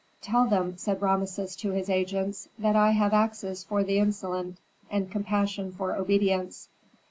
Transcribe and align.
"Tell 0.19 0.47
them," 0.47 0.77
said 0.77 0.99
Rameses 0.99 1.55
to 1.57 1.73
his 1.73 1.87
agents, 1.87 2.49
"that 2.57 2.75
I 2.75 2.89
have 2.89 3.13
axes 3.13 3.63
for 3.63 3.83
the 3.83 3.99
insolent, 3.99 4.57
and 4.89 5.11
compassion 5.11 5.71
for 5.71 5.95
obedience. 5.95 6.69